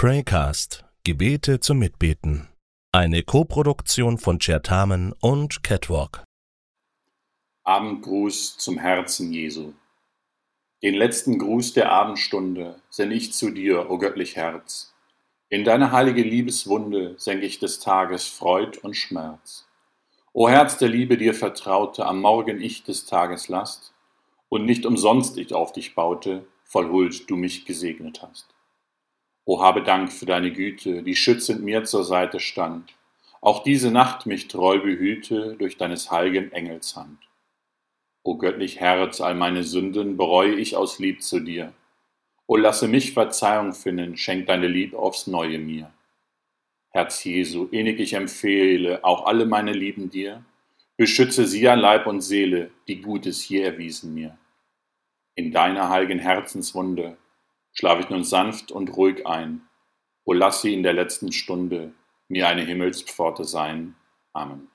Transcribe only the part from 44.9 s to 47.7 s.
aufs Neue mir. Herz Jesu,